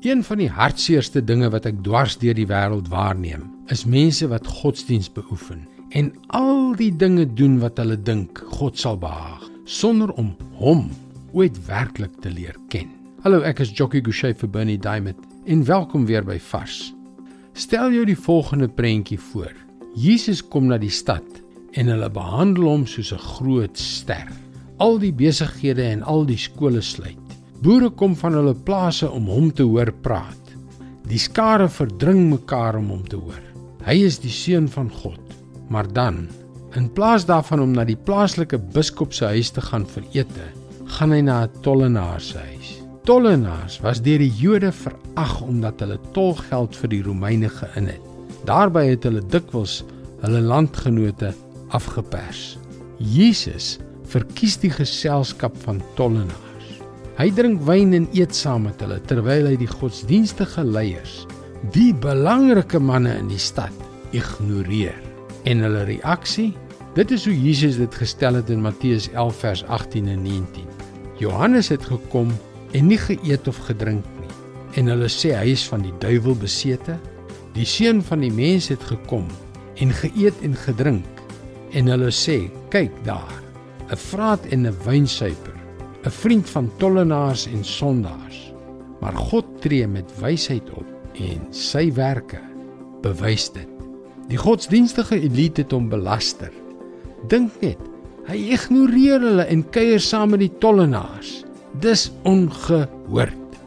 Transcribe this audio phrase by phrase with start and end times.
[0.00, 4.46] Een van die hartseerste dinge wat ek dwars deur die wêreld waarneem, is mense wat
[4.46, 10.30] godsdiens beoefen en al die dinge doen wat hulle dink God sal behaag, sonder om
[10.60, 10.84] hom
[11.34, 12.92] ooit werklik te leer ken.
[13.24, 15.18] Hallo, ek is Jockey Gouchee vir Bernie Diamond
[15.50, 16.92] en welkom weer by Vars.
[17.58, 19.50] Stel jou die volgende prentjie voor.
[19.98, 21.42] Jesus kom na die stad
[21.74, 24.30] en hulle behandel hom soos 'n groot ster.
[24.78, 27.27] Al die besighede en al die skole sluit.
[27.58, 30.52] Boere kom van hulle plase om hom te hoor praat.
[31.10, 33.40] Die skare verdring mekaar om hom te hoor.
[33.82, 35.18] Hy is die seun van God.
[35.72, 36.20] Maar dan,
[36.78, 40.46] in plaas daarvan om na die plaaslike biskop se huis te gaan vir ete,
[40.98, 42.78] gaan hy na 'n tollenaar se huis.
[43.04, 48.02] Tollenaars was deur die Jode verag omdat hulle tolgeld vir die Romeine geïn het.
[48.46, 49.82] Daarby het hulle dikwels
[50.22, 51.34] hulle landgenote
[51.70, 52.58] afgepers.
[52.98, 56.47] Jesus verkies die geselskap van tollenaars.
[57.18, 61.24] Hy drink wyn en eet saam met hulle terwyl hy die godsdienstige leiers,
[61.74, 63.74] die belangrike manne in die stad,
[64.14, 64.94] ignoreer.
[65.50, 66.52] En hulle reaksie?
[66.94, 70.70] Dit is hoe Jesus dit gestel het in Matteus 11 vers 18 en 19.
[71.18, 72.30] Johannes het gekom
[72.78, 74.30] en nie geëet of gedrink nie.
[74.78, 77.00] En hulle sê hy is van die duiwel besete.
[77.58, 79.26] Die seun van die mens het gekom
[79.82, 81.26] en geëet en gedrink.
[81.74, 83.42] En hulle sê, kyk daar,
[83.90, 85.57] 'n vraat en 'n wynsuiper
[86.04, 88.52] 'n vriend van tollenaars en sondaars.
[89.00, 92.40] Maar God tree met wysheid op en sy werke
[93.02, 93.68] bewys dit.
[94.28, 96.52] Die godsdienstige elite het hom belaster.
[97.28, 97.80] Dink net,
[98.28, 101.44] hy ignoreer hulle en kuier saam met die tollenaars.
[101.80, 103.58] Dis ongehoord.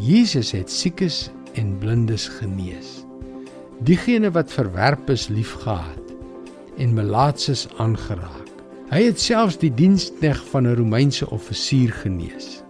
[0.00, 3.00] Jesus het siekes en blindes genees.
[3.84, 6.14] Diegene wat verwerp is liefgehad
[6.76, 8.49] en melaatses aangeraak.
[8.90, 12.62] Hy het selfs die dienskneg van 'n Romeinse offisier genees.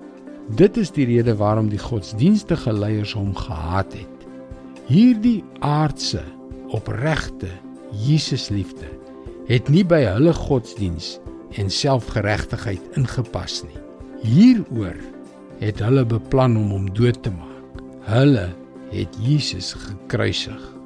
[0.53, 4.27] Dit is die rede waarom die godsdienstige leiers hom gehaat het.
[4.87, 6.21] Hierdie aardse,
[6.69, 7.49] opregte
[7.91, 8.85] Jesusliefde
[9.47, 11.19] het nie by hulle godsdiens
[11.57, 13.81] en selfgeregtigheid ingepas nie.
[14.21, 15.01] Hieroor
[15.59, 17.81] het hulle beplan om hom dood te maak.
[18.01, 18.49] Hulle
[18.93, 20.77] het Jesus gekruisig.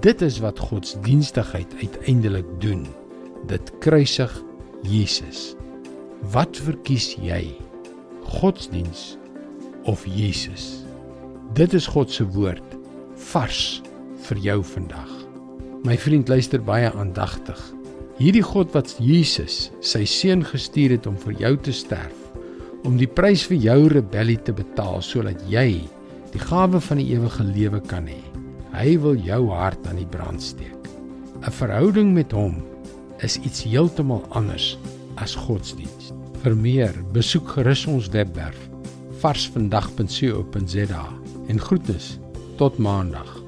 [0.00, 2.86] Dit is wat godsdienstigheid uiteindelik doen.
[3.46, 4.42] Dit kruisig
[4.86, 5.54] Jesus.
[6.32, 7.42] Wat verkies jy?
[8.40, 9.16] Godsdiens
[9.88, 10.84] of Jesus?
[11.56, 12.76] Dit is God se woord
[13.30, 13.80] vars
[14.28, 15.10] vir jou vandag.
[15.84, 17.58] My vriend luister baie aandagtig.
[18.20, 22.16] Hierdie God wat Jesus, sy seun gestuur het om vir jou te sterf,
[22.84, 25.80] om die prys vir jou rebellie te betaal sodat jy
[26.34, 28.20] die gawe van die ewige lewe kan hê.
[28.76, 30.76] Hy wil jou hart aan die brand steek.
[31.40, 32.60] 'n Verhouding met hom
[33.24, 34.78] is iets heeltemal anders
[35.20, 36.12] as godsdiens.
[36.40, 38.68] Vir meer, besoek gerus ons webwerf
[39.20, 41.04] varsvandag.co.za
[41.48, 41.96] en groete
[42.56, 43.39] tot maandag.